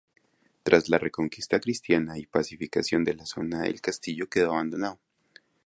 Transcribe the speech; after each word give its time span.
Tras 0.63 0.89
la 0.89 0.97
reconquista 0.97 1.59
cristiana 1.59 2.17
y 2.17 2.25
pacificación 2.25 3.03
de 3.03 3.13
la 3.13 3.27
zona 3.27 3.67
el 3.67 3.81
castillo 3.81 4.29
quedó 4.31 4.53
abandonado. 4.53 4.97